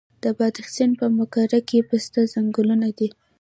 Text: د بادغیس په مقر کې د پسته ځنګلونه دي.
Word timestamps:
د 0.23 0.25
بادغیس 0.37 0.77
په 0.99 1.05
مقر 1.17 1.49
کې 1.69 1.79
د 1.81 1.85
پسته 1.89 2.19
ځنګلونه 2.33 2.87
دي. 2.97 3.09